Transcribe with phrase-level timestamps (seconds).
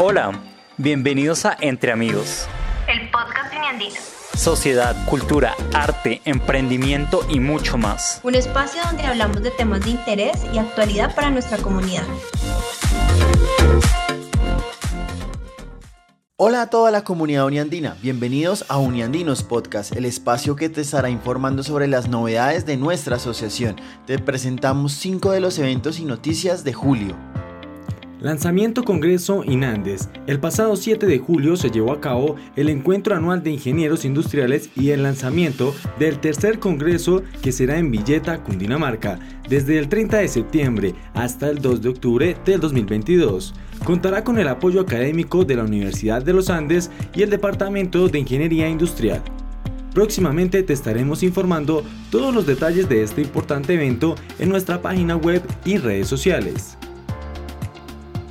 [0.00, 0.30] Hola,
[0.76, 2.46] bienvenidos a Entre Amigos.
[2.86, 3.96] El podcast Uniandino.
[4.32, 8.20] Sociedad, cultura, arte, emprendimiento y mucho más.
[8.22, 12.04] Un espacio donde hablamos de temas de interés y actualidad para nuestra comunidad.
[16.40, 21.10] Hola a toda la comunidad uniandina, bienvenidos a Uniandinos Podcast, el espacio que te estará
[21.10, 23.74] informando sobre las novedades de nuestra asociación.
[24.06, 27.16] Te presentamos cinco de los eventos y noticias de julio.
[28.20, 30.08] Lanzamiento Congreso INANDES.
[30.26, 34.70] El pasado 7 de julio se llevó a cabo el encuentro anual de ingenieros industriales
[34.74, 40.28] y el lanzamiento del tercer congreso que será en Villeta, Cundinamarca, desde el 30 de
[40.28, 43.54] septiembre hasta el 2 de octubre del 2022.
[43.84, 48.18] Contará con el apoyo académico de la Universidad de los Andes y el Departamento de
[48.18, 49.22] Ingeniería Industrial.
[49.94, 55.42] Próximamente te estaremos informando todos los detalles de este importante evento en nuestra página web
[55.64, 56.77] y redes sociales.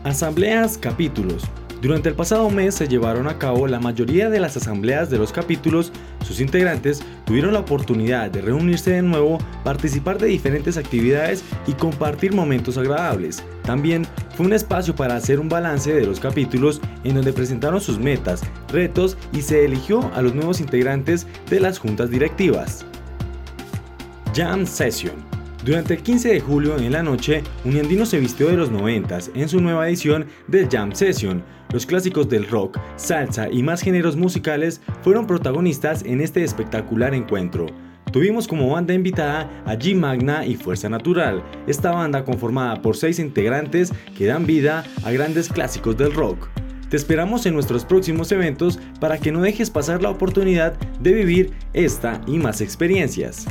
[0.04, 1.44] Asambleas capítulos.
[1.82, 5.32] Durante el pasado mes se llevaron a cabo la mayoría de las asambleas de los
[5.32, 5.92] capítulos,
[6.26, 12.34] sus integrantes tuvieron la oportunidad de reunirse de nuevo, participar de diferentes actividades y compartir
[12.34, 13.44] momentos agradables.
[13.64, 18.00] También fue un espacio para hacer un balance de los capítulos en donde presentaron sus
[18.00, 22.86] metas, retos y se eligió a los nuevos integrantes de las juntas directivas.
[24.34, 25.37] Jam Session
[25.68, 29.50] durante el 15 de julio en la noche, Uniandino se vistió de los 90 en
[29.50, 31.44] su nueva edición del Jam Session.
[31.74, 37.66] Los clásicos del rock, salsa y más géneros musicales fueron protagonistas en este espectacular encuentro.
[38.14, 43.20] Tuvimos como banda invitada a G Magna y Fuerza Natural, esta banda conformada por seis
[43.20, 46.48] integrantes que dan vida a grandes clásicos del rock.
[46.90, 51.52] Te esperamos en nuestros próximos eventos para que no dejes pasar la oportunidad de vivir
[51.74, 53.46] esta y más experiencias.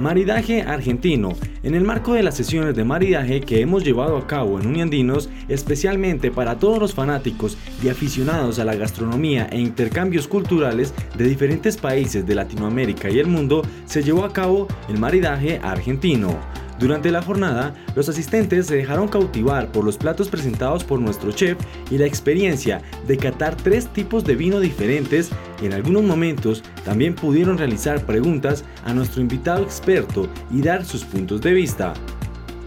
[0.00, 1.34] Maridaje argentino.
[1.62, 5.28] En el marco de las sesiones de maridaje que hemos llevado a cabo en Uniandinos,
[5.46, 11.76] especialmente para todos los fanáticos y aficionados a la gastronomía e intercambios culturales de diferentes
[11.76, 16.38] países de Latinoamérica y el mundo, se llevó a cabo el maridaje argentino
[16.80, 21.58] durante la jornada, los asistentes se dejaron cautivar por los platos presentados por nuestro chef
[21.90, 25.30] y la experiencia de catar tres tipos de vino diferentes
[25.60, 31.04] y en algunos momentos también pudieron realizar preguntas a nuestro invitado experto y dar sus
[31.04, 31.92] puntos de vista.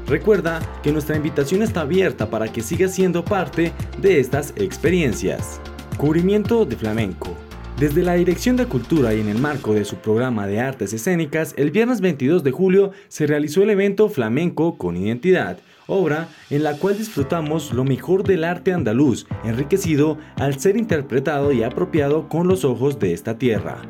[0.05, 5.59] Recuerda que nuestra invitación está abierta para que sigas siendo parte de estas experiencias.
[5.97, 7.35] Cubrimiento de flamenco.
[7.79, 11.55] Desde la Dirección de Cultura y en el marco de su programa de artes escénicas,
[11.57, 15.57] el viernes 22 de julio se realizó el evento Flamenco con Identidad,
[15.87, 21.63] obra en la cual disfrutamos lo mejor del arte andaluz, enriquecido al ser interpretado y
[21.63, 23.81] apropiado con los ojos de esta tierra.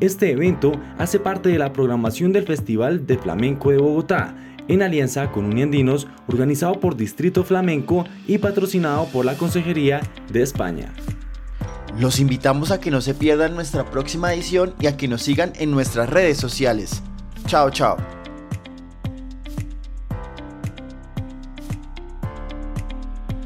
[0.00, 4.34] Este evento hace parte de la programación del Festival de Flamenco de Bogotá,
[4.66, 10.00] en alianza con Uniandinos, organizado por Distrito Flamenco y patrocinado por la Consejería
[10.32, 10.90] de España.
[11.98, 15.52] Los invitamos a que no se pierdan nuestra próxima edición y a que nos sigan
[15.56, 17.02] en nuestras redes sociales.
[17.46, 18.13] Chao, chao.